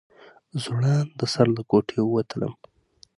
[0.61, 2.53] زوړنده سر له کوټې ووتلم.